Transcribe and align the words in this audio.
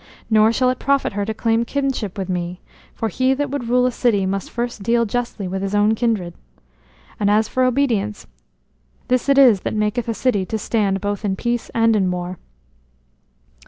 Nor 0.31 0.51
shall 0.51 0.71
it 0.71 0.79
profit 0.79 1.13
her 1.13 1.25
to 1.25 1.33
claim 1.35 1.63
kinship 1.63 2.17
with 2.17 2.27
me, 2.27 2.59
for 2.91 3.07
he 3.07 3.35
that 3.35 3.51
would 3.51 3.69
rule 3.69 3.85
a 3.85 3.91
city 3.91 4.25
must 4.25 4.49
first 4.49 4.81
deal 4.81 5.05
justly 5.05 5.47
with 5.47 5.61
his 5.61 5.75
own 5.75 5.93
kindred. 5.93 6.33
And 7.19 7.29
as 7.29 7.47
for 7.47 7.63
obedience, 7.65 8.25
this 9.09 9.29
it 9.29 9.37
is 9.37 9.59
that 9.59 9.75
maketh 9.75 10.07
a 10.09 10.15
city 10.15 10.43
to 10.43 10.57
stand 10.57 11.01
both 11.01 11.23
in 11.23 11.35
peace 11.35 11.69
and 11.75 11.95
in 11.95 12.09
war." 12.09 12.39